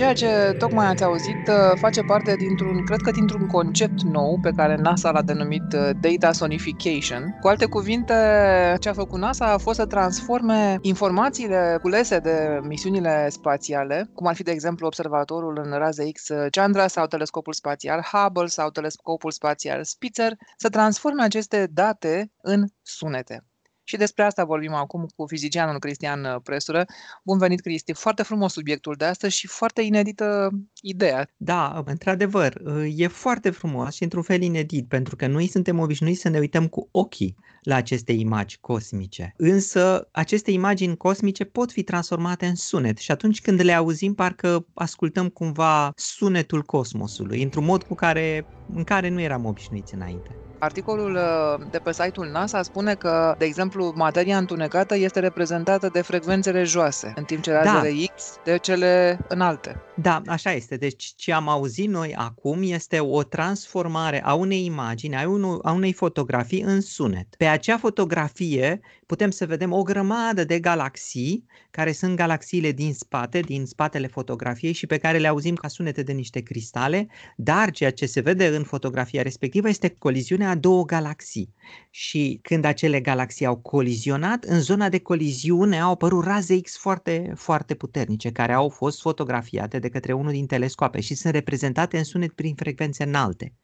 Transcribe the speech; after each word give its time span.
Ceea 0.00 0.12
ce 0.12 0.54
tocmai 0.58 0.86
ați 0.86 1.04
auzit 1.04 1.48
uh, 1.48 1.78
face 1.78 2.02
parte 2.02 2.34
dintr-un, 2.36 2.84
cred 2.84 3.00
că 3.00 3.10
dintr-un 3.10 3.46
concept 3.46 4.02
nou 4.02 4.38
pe 4.42 4.50
care 4.56 4.76
NASA 4.76 5.10
l-a 5.10 5.22
denumit 5.22 5.72
uh, 5.72 5.90
Data 6.00 6.32
Sonification. 6.32 7.36
Cu 7.40 7.48
alte 7.48 7.66
cuvinte, 7.66 8.14
ce 8.80 8.88
a 8.88 8.92
făcut 8.92 9.18
NASA 9.18 9.52
a 9.52 9.58
fost 9.58 9.78
să 9.78 9.86
transforme 9.86 10.78
informațiile 10.80 11.78
culese 11.82 12.18
de 12.18 12.60
misiunile 12.62 13.28
spațiale, 13.28 14.10
cum 14.14 14.26
ar 14.26 14.34
fi, 14.34 14.42
de 14.42 14.50
exemplu, 14.50 14.86
observatorul 14.86 15.60
în 15.64 15.78
raze 15.78 16.10
X 16.10 16.28
uh, 16.28 16.46
Chandra 16.50 16.86
sau 16.86 17.06
telescopul 17.06 17.52
spațial 17.52 18.00
Hubble 18.12 18.46
sau 18.46 18.70
telescopul 18.70 19.30
spațial 19.30 19.84
Spitzer, 19.84 20.32
să 20.56 20.68
transforme 20.68 21.22
aceste 21.22 21.68
date 21.72 22.32
în 22.42 22.64
sunete. 22.82 23.49
Și 23.90 23.96
despre 23.96 24.24
asta 24.24 24.44
vorbim 24.44 24.72
acum 24.72 25.06
cu 25.16 25.26
fizicianul 25.26 25.78
Cristian 25.78 26.24
uh, 26.24 26.36
Presură. 26.42 26.84
Bun 27.24 27.38
venit, 27.38 27.60
Cristi! 27.60 27.92
Foarte 27.92 28.22
frumos 28.22 28.52
subiectul 28.52 28.94
de 28.98 29.04
astăzi 29.04 29.36
și 29.36 29.46
foarte 29.46 29.82
inedită 29.82 30.50
ideea. 30.80 31.28
Da, 31.36 31.82
într-adevăr, 31.84 32.60
uh, 32.64 32.92
e 32.96 33.06
foarte 33.06 33.50
frumos 33.50 33.94
și 33.94 34.02
într-un 34.02 34.22
fel 34.22 34.42
inedit, 34.42 34.88
pentru 34.88 35.16
că 35.16 35.26
noi 35.26 35.46
suntem 35.46 35.78
obișnuiți 35.78 36.20
să 36.20 36.28
ne 36.28 36.38
uităm 36.38 36.66
cu 36.66 36.88
ochii 36.90 37.36
la 37.62 37.74
aceste 37.74 38.12
imagini 38.12 38.60
cosmice. 38.60 39.34
Însă, 39.36 40.08
aceste 40.12 40.50
imagini 40.50 40.96
cosmice 40.96 41.44
pot 41.44 41.72
fi 41.72 41.82
transformate 41.82 42.46
în 42.46 42.54
sunet 42.54 42.98
și 42.98 43.10
atunci 43.10 43.40
când 43.40 43.62
le 43.62 43.72
auzim, 43.72 44.14
parcă 44.14 44.66
ascultăm 44.74 45.28
cumva 45.28 45.92
sunetul 45.96 46.62
cosmosului, 46.62 47.42
într-un 47.42 47.64
mod 47.64 47.82
cu 47.82 47.94
care, 47.94 48.46
în 48.74 48.84
care 48.84 49.08
nu 49.08 49.20
eram 49.20 49.44
obișnuiți 49.44 49.94
înainte. 49.94 50.49
Articolul 50.62 51.14
uh, 51.14 51.66
de 51.70 51.78
pe 51.78 51.92
site-ul 51.92 52.26
NASA 52.26 52.62
spune 52.62 52.94
că, 52.94 53.34
de 53.38 53.44
exemplu, 53.44 53.92
materia 53.96 54.36
întunecată 54.36 54.96
este 54.96 55.20
reprezentată 55.20 55.88
de 55.92 56.00
frecvențele 56.00 56.64
joase, 56.64 57.12
în 57.16 57.24
timp 57.24 57.42
ce 57.42 57.52
razele 57.52 57.90
da. 57.90 58.12
X 58.14 58.38
de 58.44 58.58
cele 58.58 59.18
înalte. 59.28 59.82
Da, 59.94 60.22
așa 60.26 60.52
este. 60.52 60.76
Deci 60.76 61.12
ce 61.16 61.32
am 61.32 61.48
auzit 61.48 61.88
noi 61.88 62.14
acum 62.14 62.58
este 62.62 62.98
o 63.00 63.22
transformare 63.22 64.22
a 64.24 64.34
unei 64.34 64.64
imagini, 64.64 65.16
a, 65.16 65.28
unu, 65.28 65.58
a 65.62 65.72
unei 65.72 65.92
fotografii 65.92 66.60
în 66.60 66.80
sunet. 66.80 67.34
Pe 67.36 67.44
acea 67.44 67.78
fotografie 67.78 68.80
putem 69.06 69.30
să 69.30 69.46
vedem 69.46 69.72
o 69.72 69.82
grămadă 69.82 70.44
de 70.44 70.58
galaxii, 70.58 71.44
care 71.70 71.92
sunt 71.92 72.16
galaxiile 72.16 72.72
din 72.72 72.94
spate, 72.94 73.40
din 73.40 73.66
spatele 73.66 74.06
fotografiei 74.06 74.72
și 74.72 74.86
pe 74.86 74.98
care 74.98 75.18
le 75.18 75.28
auzim 75.28 75.54
ca 75.54 75.68
sunete 75.68 76.02
de 76.02 76.12
niște 76.12 76.40
cristale, 76.40 77.08
dar 77.36 77.70
ceea 77.70 77.92
ce 77.92 78.06
se 78.06 78.20
vede 78.20 78.46
în 78.46 78.62
fotografia 78.62 79.22
respectivă 79.22 79.68
este 79.68 79.88
coliziunea 79.98 80.49
a 80.50 80.54
două 80.54 80.84
galaxii. 80.84 81.54
Și 81.90 82.38
când 82.42 82.64
acele 82.64 83.00
galaxii 83.00 83.46
au 83.46 83.56
colizionat, 83.56 84.44
în 84.44 84.60
zona 84.60 84.88
de 84.88 84.98
coliziune 84.98 85.80
au 85.80 85.90
apărut 85.90 86.24
raze 86.24 86.60
X 86.60 86.76
foarte, 86.76 87.32
foarte 87.36 87.74
puternice, 87.74 88.32
care 88.32 88.52
au 88.52 88.68
fost 88.68 89.00
fotografiate 89.00 89.78
de 89.78 89.88
către 89.88 90.12
unul 90.12 90.32
din 90.32 90.46
telescoape 90.46 91.00
și 91.00 91.14
sunt 91.14 91.32
reprezentate 91.32 91.98
în 91.98 92.04
sunet 92.04 92.32
prin 92.32 92.54
frecvențe 92.54 93.04
înalte. 93.04 93.54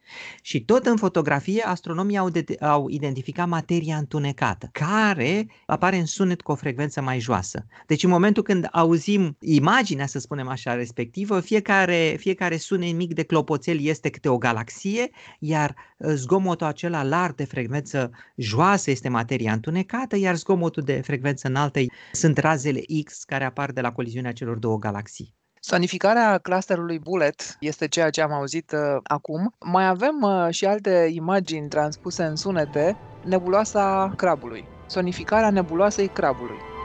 Și 0.43 0.65
tot 0.65 0.87
în 0.87 0.97
fotografie, 0.97 1.63
astronomii 1.63 2.17
au, 2.17 2.31
de- 2.31 2.57
au 2.61 2.89
identificat 2.89 3.49
materia 3.49 3.97
întunecată, 3.97 4.69
care 4.73 5.47
apare 5.67 5.97
în 5.97 6.07
sunet 6.07 6.43
cu 6.43 6.53
o 6.53 6.55
frecvență 6.55 7.01
mai 7.01 7.21
joasă. 7.21 7.67
Deci 7.87 8.03
în 8.03 8.11
momentul 8.11 8.43
când 8.43 8.69
auzim 8.73 9.37
imaginea, 9.41 10.07
să 10.07 10.19
spunem 10.19 10.49
așa, 10.49 10.75
respectivă, 10.75 11.41
fiecare, 11.41 12.17
fiecare 12.19 12.57
sunet 12.57 12.95
mic 12.95 13.15
de 13.15 13.23
clopoțel 13.23 13.81
este 13.81 14.11
câte 14.11 14.29
o 14.29 14.39
galaxie, 14.39 15.11
iar 15.39 15.75
uh, 15.99 16.13
zgomotul 16.15 16.67
acela 16.77 17.03
larg 17.03 17.35
de 17.35 17.45
frecvență 17.45 18.11
joasă 18.37 18.91
este 18.91 19.09
materia 19.09 19.53
întunecată, 19.53 20.17
iar 20.17 20.35
zgomotul 20.35 20.83
de 20.83 21.01
frecvență 21.01 21.49
înaltă 21.49 21.81
sunt 22.13 22.39
razele 22.39 22.81
X 23.05 23.25
care 23.25 23.45
apar 23.45 23.71
de 23.71 23.81
la 23.81 23.93
coliziunea 23.93 24.33
celor 24.33 24.57
două 24.57 24.79
galaxii. 24.79 25.35
Sonificarea 25.61 26.39
clusterului 26.39 26.99
Bullet 26.99 27.57
este 27.61 27.89
ceea 27.89 28.11
ce 28.11 28.23
am 28.23 28.33
auzit 28.33 28.73
uh, 28.73 29.01
acum. 29.03 29.55
Mai 29.65 29.87
avem 29.87 30.23
uh, 30.23 30.47
și 30.51 30.65
alte 30.65 31.09
imagini 31.13 31.69
transpuse 31.69 32.25
în 32.25 32.37
sunete, 32.37 32.97
nebuloasa 33.25 34.13
crabului. 34.17 34.65
Sonificarea 34.87 35.51
nebuloasei 35.51 36.09
crabului. 36.09 36.76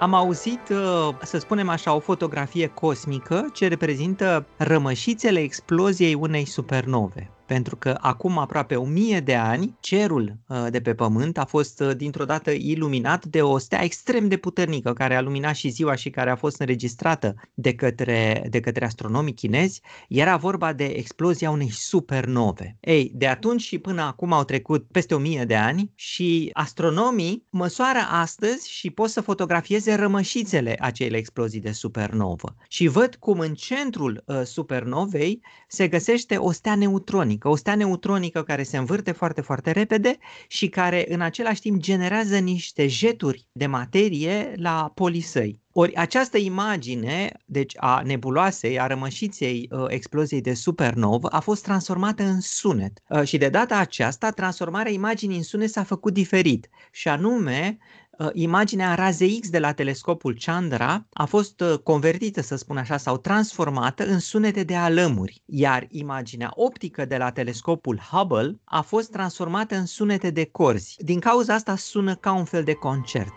Am 0.00 0.14
auzit, 0.14 0.68
uh, 0.68 1.08
să 1.22 1.38
spunem 1.38 1.68
așa, 1.68 1.94
o 1.94 2.00
fotografie 2.00 2.66
cosmică 2.66 3.46
ce 3.52 3.68
reprezintă 3.68 4.46
rămășițele 4.56 5.40
exploziei 5.40 6.14
unei 6.14 6.44
supernove 6.44 7.30
pentru 7.50 7.76
că 7.76 7.96
acum 8.00 8.38
aproape 8.38 8.76
o 8.76 8.84
mie 8.84 9.20
de 9.20 9.34
ani 9.34 9.76
cerul 9.80 10.36
uh, 10.48 10.66
de 10.70 10.80
pe 10.80 10.94
pământ 10.94 11.38
a 11.38 11.44
fost 11.44 11.80
uh, 11.80 11.96
dintr-o 11.96 12.24
dată 12.24 12.50
iluminat 12.50 13.24
de 13.24 13.42
o 13.42 13.58
stea 13.58 13.84
extrem 13.84 14.28
de 14.28 14.36
puternică 14.36 14.92
care 14.92 15.14
a 15.14 15.20
luminat 15.20 15.54
și 15.54 15.68
ziua 15.68 15.94
și 15.94 16.10
care 16.10 16.30
a 16.30 16.36
fost 16.36 16.60
înregistrată 16.60 17.34
de 17.54 17.74
către, 17.74 18.46
de 18.50 18.60
către 18.60 18.84
astronomii 18.84 19.34
chinezi. 19.34 19.80
Era 20.08 20.36
vorba 20.36 20.72
de 20.72 20.84
explozia 20.84 21.50
unei 21.50 21.70
supernove. 21.70 22.76
Ei, 22.80 23.12
de 23.14 23.26
atunci 23.26 23.62
și 23.62 23.78
până 23.78 24.02
acum 24.02 24.32
au 24.32 24.44
trecut 24.44 24.86
peste 24.90 25.14
o 25.14 25.18
mie 25.18 25.44
de 25.44 25.56
ani 25.56 25.90
și 25.94 26.50
astronomii 26.52 27.46
măsoară 27.50 28.00
astăzi 28.10 28.70
și 28.70 28.90
pot 28.90 29.10
să 29.10 29.20
fotografieze 29.20 29.94
rămășițele 29.94 30.76
acelei 30.80 31.18
explozii 31.18 31.60
de 31.60 31.72
supernovă. 31.72 32.56
Și 32.68 32.86
văd 32.86 33.14
cum 33.14 33.38
în 33.38 33.54
centrul 33.54 34.22
uh, 34.26 34.40
supernovei 34.44 35.40
se 35.68 35.88
găsește 35.88 36.36
o 36.36 36.52
stea 36.52 36.74
neutronică 36.74 37.38
neutronică, 37.40 37.48
o 37.48 37.56
stea 37.56 37.74
neutronică 37.74 38.42
care 38.42 38.62
se 38.62 38.76
învârte 38.76 39.12
foarte, 39.12 39.40
foarte 39.40 39.70
repede 39.70 40.18
și 40.48 40.68
care 40.68 41.04
în 41.08 41.20
același 41.20 41.60
timp 41.60 41.80
generează 41.80 42.38
niște 42.38 42.86
jeturi 42.86 43.46
de 43.52 43.66
materie 43.66 44.52
la 44.56 44.92
polii 44.94 45.20
săi. 45.20 45.58
Ori 45.72 45.94
această 45.94 46.38
imagine, 46.38 47.32
deci 47.44 47.74
a 47.76 48.02
nebuloasei, 48.04 48.80
a 48.80 48.86
rămășiței 48.86 49.68
uh, 49.70 49.84
exploziei 49.88 50.40
de 50.40 50.54
supernovă, 50.54 51.28
a 51.28 51.40
fost 51.40 51.62
transformată 51.62 52.22
în 52.22 52.40
sunet. 52.40 53.02
Uh, 53.08 53.22
și 53.22 53.38
de 53.38 53.48
data 53.48 53.78
aceasta, 53.78 54.30
transformarea 54.30 54.92
imaginii 54.92 55.36
în 55.36 55.42
sunet 55.42 55.70
s-a 55.70 55.82
făcut 55.82 56.12
diferit. 56.12 56.68
Și 56.92 57.08
anume, 57.08 57.78
Uh, 57.78 58.09
imaginea 58.32 58.94
raze 58.94 59.38
X 59.40 59.50
de 59.50 59.58
la 59.58 59.72
telescopul 59.72 60.36
Chandra 60.44 61.06
a 61.12 61.24
fost 61.24 61.60
uh, 61.60 61.78
convertită, 61.82 62.40
să 62.40 62.56
spun 62.56 62.76
așa, 62.76 62.96
sau 62.96 63.16
transformată 63.16 64.06
în 64.06 64.18
sunete 64.18 64.62
de 64.62 64.76
alămuri, 64.76 65.42
iar 65.46 65.86
imaginea 65.88 66.50
optică 66.54 67.04
de 67.04 67.16
la 67.16 67.30
telescopul 67.30 67.98
Hubble 68.10 68.60
a 68.64 68.80
fost 68.80 69.10
transformată 69.10 69.74
în 69.74 69.86
sunete 69.86 70.30
de 70.30 70.44
corzi. 70.44 70.96
Din 70.98 71.20
cauza 71.20 71.54
asta 71.54 71.76
sună 71.76 72.14
ca 72.14 72.32
un 72.32 72.44
fel 72.44 72.64
de 72.64 72.74
concert. 72.74 73.32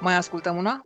Mai 0.00 0.16
ascultăm 0.16 0.56
una? 0.56 0.82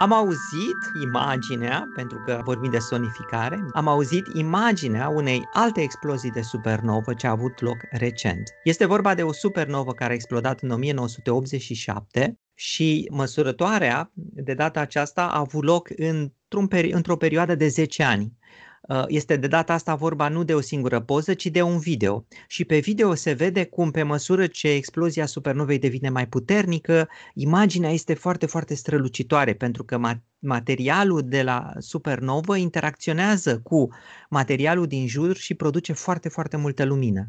Am 0.00 0.12
auzit 0.12 0.90
imaginea, 1.02 1.90
pentru 1.94 2.18
că 2.18 2.40
vorbim 2.44 2.70
de 2.70 2.78
sonificare, 2.78 3.64
am 3.72 3.88
auzit 3.88 4.26
imaginea 4.32 5.08
unei 5.08 5.48
alte 5.52 5.80
explozii 5.80 6.30
de 6.30 6.40
supernovă 6.40 7.14
ce 7.14 7.26
a 7.26 7.30
avut 7.30 7.60
loc 7.60 7.76
recent. 7.90 8.42
Este 8.64 8.86
vorba 8.86 9.14
de 9.14 9.22
o 9.22 9.32
supernovă 9.32 9.92
care 9.92 10.10
a 10.12 10.14
explodat 10.14 10.60
în 10.60 10.70
1987 10.70 12.38
și 12.54 13.08
măsurătoarea 13.10 14.10
de 14.14 14.54
data 14.54 14.80
aceasta 14.80 15.26
a 15.26 15.38
avut 15.38 15.64
loc 15.64 15.88
într-un 15.96 16.68
peri- 16.68 16.92
într-o 16.92 17.16
perioadă 17.16 17.54
de 17.54 17.68
10 17.68 18.02
ani. 18.02 18.32
Uh, 18.80 19.04
este 19.06 19.36
de 19.36 19.46
data 19.46 19.72
asta 19.72 19.94
vorba 19.94 20.28
nu 20.28 20.44
de 20.44 20.54
o 20.54 20.60
singură 20.60 21.00
poză, 21.00 21.34
ci 21.34 21.46
de 21.46 21.62
un 21.62 21.78
video. 21.78 22.26
Și 22.46 22.64
pe 22.64 22.78
video 22.78 23.14
se 23.14 23.32
vede 23.32 23.64
cum 23.64 23.90
pe 23.90 24.02
măsură 24.02 24.46
ce 24.46 24.68
explozia 24.68 25.26
supernovei 25.26 25.78
devine 25.78 26.08
mai 26.08 26.28
puternică, 26.28 27.08
imaginea 27.34 27.90
este 27.90 28.14
foarte, 28.14 28.46
foarte 28.46 28.74
strălucitoare, 28.74 29.54
pentru 29.54 29.84
că 29.84 30.00
materialul 30.38 31.22
de 31.24 31.42
la 31.42 31.72
supernovă 31.78 32.56
interacționează 32.56 33.60
cu 33.60 33.88
materialul 34.28 34.86
din 34.86 35.06
jur 35.06 35.36
și 35.36 35.54
produce 35.54 35.92
foarte, 35.92 36.28
foarte 36.28 36.56
multă 36.56 36.84
lumină. 36.84 37.28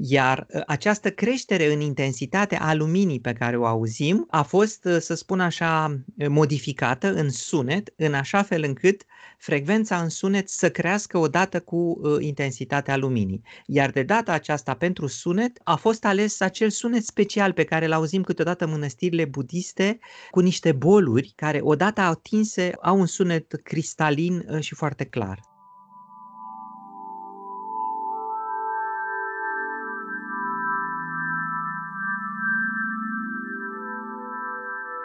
Iar 0.00 0.46
uh, 0.48 0.62
această 0.66 1.10
creștere 1.10 1.72
în 1.72 1.80
intensitate 1.80 2.56
a 2.56 2.74
luminii 2.74 3.20
pe 3.20 3.32
care 3.32 3.56
o 3.56 3.66
auzim 3.66 4.26
a 4.30 4.42
fost, 4.42 4.84
uh, 4.84 4.96
să 4.98 5.14
spun 5.14 5.40
așa, 5.40 6.00
modificată 6.28 7.14
în 7.14 7.30
sunet, 7.30 7.92
în 7.96 8.14
așa 8.14 8.42
fel 8.42 8.62
încât 8.62 9.02
frecvența 9.38 10.02
în 10.02 10.08
sunet 10.08 10.48
să 10.48 10.70
crească 10.70 11.18
odată 11.18 11.60
cu 11.60 12.00
intensitatea 12.18 12.96
luminii. 12.96 13.42
Iar 13.66 13.90
de 13.90 14.02
data 14.02 14.32
aceasta 14.32 14.74
pentru 14.74 15.06
sunet 15.06 15.60
a 15.64 15.76
fost 15.76 16.04
ales 16.04 16.40
acel 16.40 16.70
sunet 16.70 17.04
special 17.04 17.52
pe 17.52 17.64
care 17.64 17.84
îl 17.84 17.92
auzim 17.92 18.22
câteodată 18.22 18.64
în 18.64 18.70
mănăstirile 18.70 19.24
budiste 19.24 19.98
cu 20.30 20.40
niște 20.40 20.72
boluri 20.72 21.32
care 21.36 21.60
odată 21.62 22.00
atinse 22.00 22.72
au 22.80 22.98
un 22.98 23.06
sunet 23.06 23.60
cristalin 23.62 24.58
și 24.60 24.74
foarte 24.74 25.04
clar. 25.04 25.47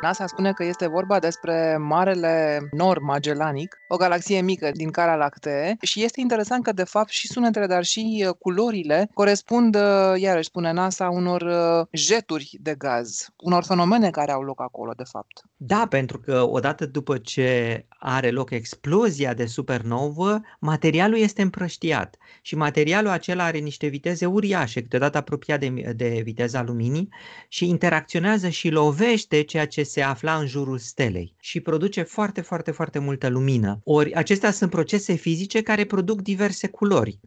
NASA 0.03 0.27
spune 0.27 0.51
că 0.51 0.63
este 0.63 0.87
vorba 0.87 1.19
despre 1.19 1.77
Marele 1.79 2.67
Nor 2.71 2.99
Magellanic, 2.99 3.77
o 3.87 3.95
galaxie 3.95 4.41
mică 4.41 4.71
din 4.73 4.91
Cara 4.91 5.15
Lactee 5.15 5.77
și 5.81 6.03
este 6.03 6.19
interesant 6.19 6.63
că 6.63 6.71
de 6.71 6.83
fapt 6.83 7.09
și 7.09 7.27
sunetele, 7.27 7.65
dar 7.65 7.83
și 7.83 8.25
uh, 8.27 8.35
culorile 8.39 9.09
corespund, 9.13 9.75
uh, 9.75 9.81
iarăși 10.15 10.47
spune 10.47 10.71
NASA, 10.71 11.09
unor 11.09 11.41
uh, 11.41 11.87
jeturi 11.91 12.57
de 12.61 12.75
gaz, 12.77 13.27
unor 13.37 13.63
fenomene 13.63 14.09
care 14.09 14.31
au 14.31 14.41
loc 14.41 14.61
acolo 14.61 14.91
de 14.95 15.03
fapt. 15.03 15.41
Da, 15.57 15.85
pentru 15.89 16.19
că 16.19 16.47
odată 16.49 16.85
după 16.85 17.17
ce 17.17 17.85
are 17.99 18.29
loc 18.29 18.51
explozia 18.51 19.33
de 19.33 19.45
supernovă, 19.45 20.41
materialul 20.59 21.17
este 21.17 21.41
împrăștiat 21.41 22.17
și 22.41 22.55
materialul 22.55 23.09
acela 23.09 23.43
are 23.43 23.57
niște 23.57 23.87
viteze 23.87 24.25
uriașe, 24.25 24.81
câteodată 24.81 25.17
apropiat 25.17 25.59
de, 25.59 25.93
de 25.95 26.21
viteza 26.23 26.61
luminii 26.61 27.09
și 27.47 27.69
interacționează 27.69 28.49
și 28.49 28.69
lovește 28.69 29.41
ceea 29.41 29.67
ce 29.67 29.83
se 29.93 30.01
afla 30.01 30.35
în 30.35 30.47
jurul 30.47 30.77
stelei 30.77 31.35
și 31.39 31.59
produce 31.59 32.01
foarte, 32.01 32.41
foarte, 32.41 32.71
foarte 32.71 32.99
multă 32.99 33.27
lumină. 33.29 33.79
Ori 33.83 34.13
acestea 34.13 34.51
sunt 34.51 34.69
procese 34.69 35.13
fizice 35.13 35.61
care 35.61 35.85
produc 35.85 36.21
diverse 36.21 36.67
culori. 36.67 37.19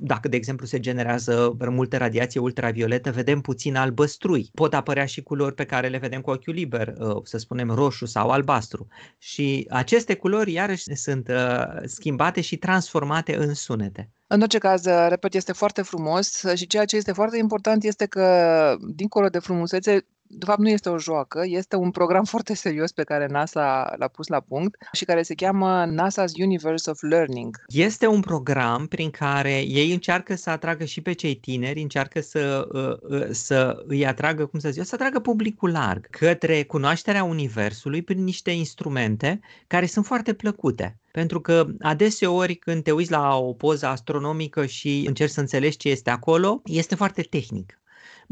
Dacă, 0.00 0.28
de 0.28 0.36
exemplu, 0.36 0.66
se 0.66 0.80
generează 0.80 1.56
multă 1.70 1.96
radiație 1.96 2.40
ultravioletă, 2.40 3.10
vedem 3.10 3.40
puțin 3.40 3.76
albăstrui. 3.76 4.50
Pot 4.54 4.74
apărea 4.74 5.04
și 5.04 5.22
culori 5.22 5.54
pe 5.54 5.64
care 5.64 5.88
le 5.88 5.98
vedem 5.98 6.20
cu 6.20 6.30
ochiul 6.30 6.54
liber, 6.54 6.92
uh, 6.98 7.16
să 7.22 7.38
spunem 7.38 7.70
roșu 7.70 8.06
sau 8.06 8.30
albastru. 8.30 8.86
Și 9.18 9.66
aceste 9.70 10.14
culori, 10.14 10.52
iarăși, 10.52 10.94
sunt 10.94 11.28
uh, 11.28 11.64
schimbate 11.84 12.40
și 12.40 12.56
transformate 12.56 13.36
în 13.36 13.54
sunete. 13.54 14.10
În 14.26 14.40
orice 14.40 14.58
caz, 14.58 14.84
repet, 15.08 15.34
este 15.34 15.52
foarte 15.52 15.82
frumos 15.82 16.44
și 16.54 16.66
ceea 16.66 16.84
ce 16.84 16.96
este 16.96 17.12
foarte 17.12 17.38
important 17.38 17.84
este 17.84 18.06
că, 18.06 18.76
dincolo 18.94 19.28
de 19.28 19.38
frumusețe, 19.38 20.06
de 20.34 20.44
fapt 20.44 20.58
nu 20.60 20.68
este 20.68 20.88
o 20.88 20.98
joacă, 20.98 21.42
este 21.44 21.76
un 21.76 21.90
program 21.90 22.24
foarte 22.34 22.54
serios 22.54 22.92
pe 22.92 23.02
care 23.02 23.26
NASA 23.26 23.94
l-a 23.98 24.08
pus 24.08 24.26
la 24.26 24.40
punct 24.40 24.76
și 24.92 25.04
care 25.04 25.22
se 25.22 25.34
cheamă 25.34 25.84
NASA's 25.86 26.42
Universe 26.42 26.90
of 26.90 27.02
Learning. 27.02 27.64
Este 27.66 28.06
un 28.06 28.20
program 28.20 28.86
prin 28.86 29.10
care 29.10 29.60
ei 29.60 29.92
încearcă 29.92 30.34
să 30.34 30.50
atragă 30.50 30.84
și 30.84 31.00
pe 31.00 31.12
cei 31.12 31.34
tineri, 31.34 31.82
încearcă 31.82 32.20
să, 32.20 32.68
uh, 32.72 33.20
uh, 33.20 33.26
să 33.30 33.82
îi 33.86 34.06
atragă, 34.06 34.46
cum 34.46 34.58
să 34.58 34.70
zic, 34.70 34.84
să 34.84 34.94
atragă 34.94 35.18
publicul 35.18 35.70
larg 35.70 36.06
către 36.10 36.62
cunoașterea 36.62 37.24
Universului 37.24 38.02
prin 38.02 38.24
niște 38.24 38.50
instrumente 38.50 39.40
care 39.66 39.86
sunt 39.86 40.06
foarte 40.06 40.32
plăcute. 40.32 40.96
Pentru 41.12 41.40
că 41.40 41.66
adeseori 41.80 42.54
când 42.54 42.82
te 42.82 42.90
uiți 42.90 43.10
la 43.10 43.36
o 43.36 43.52
poză 43.52 43.86
astronomică 43.86 44.66
și 44.66 45.04
încerci 45.06 45.30
să 45.30 45.40
înțelegi 45.40 45.76
ce 45.76 45.88
este 45.88 46.10
acolo, 46.10 46.62
este 46.64 46.94
foarte 46.94 47.22
tehnic. 47.22 47.81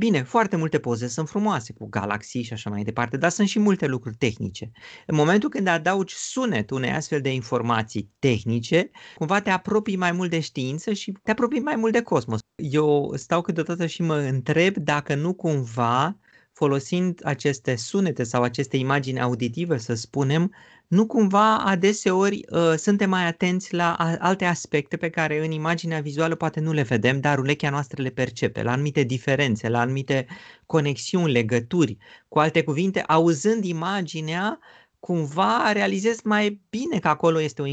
Bine, 0.00 0.22
foarte 0.22 0.56
multe 0.56 0.78
poze 0.78 1.06
sunt 1.06 1.28
frumoase 1.28 1.72
cu 1.72 1.88
galaxii 1.88 2.42
și 2.42 2.52
așa 2.52 2.70
mai 2.70 2.82
departe, 2.82 3.16
dar 3.16 3.30
sunt 3.30 3.48
și 3.48 3.58
multe 3.58 3.86
lucruri 3.86 4.16
tehnice. 4.16 4.70
În 5.06 5.16
momentul 5.16 5.48
când 5.48 5.66
adaugi 5.66 6.14
sunet 6.14 6.70
unei 6.70 6.90
astfel 6.90 7.20
de 7.20 7.32
informații 7.32 8.10
tehnice, 8.18 8.90
cumva 9.14 9.40
te 9.40 9.50
apropii 9.50 9.96
mai 9.96 10.12
mult 10.12 10.30
de 10.30 10.40
știință 10.40 10.92
și 10.92 11.12
te 11.22 11.30
apropii 11.30 11.60
mai 11.60 11.76
mult 11.76 11.92
de 11.92 12.02
cosmos. 12.02 12.40
Eu 12.56 13.12
stau 13.16 13.42
câteodată 13.42 13.86
și 13.86 14.02
mă 14.02 14.16
întreb 14.16 14.76
dacă 14.76 15.14
nu 15.14 15.34
cumva 15.34 16.18
folosind 16.60 17.20
aceste 17.24 17.76
sunete 17.76 18.22
sau 18.22 18.42
aceste 18.42 18.76
imagini 18.76 19.20
auditive, 19.20 19.78
să 19.78 19.94
spunem, 19.94 20.54
nu 20.86 21.06
cumva 21.06 21.58
adeseori 21.58 22.44
uh, 22.50 22.72
suntem 22.76 23.08
mai 23.10 23.26
atenți 23.26 23.74
la 23.74 23.94
alte 24.18 24.44
aspecte 24.44 24.96
pe 24.96 25.10
care 25.10 25.44
în 25.44 25.50
imaginea 25.50 26.00
vizuală 26.00 26.34
poate 26.34 26.60
nu 26.60 26.72
le 26.72 26.82
vedem, 26.82 27.20
dar 27.20 27.38
urechea 27.38 27.70
noastră 27.70 28.02
le 28.02 28.10
percepe, 28.10 28.62
la 28.62 28.72
anumite 28.72 29.02
diferențe, 29.02 29.68
la 29.68 29.80
anumite 29.80 30.26
conexiuni, 30.66 31.32
legături. 31.32 31.96
Cu 32.28 32.38
alte 32.38 32.62
cuvinte, 32.62 33.00
auzând 33.00 33.64
imaginea, 33.64 34.58
cumva 34.98 35.72
realizez 35.72 36.20
mai 36.22 36.60
bine 36.70 36.98
că 36.98 37.08
acolo 37.08 37.40
este 37.40 37.62
o 37.62 37.66